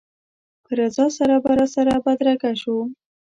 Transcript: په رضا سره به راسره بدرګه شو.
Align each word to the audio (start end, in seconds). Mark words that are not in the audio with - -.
په 0.63 0.71
رضا 0.79 1.05
سره 1.17 1.35
به 1.43 1.51
راسره 1.59 1.93
بدرګه 2.05 2.51
شو. 2.61 2.77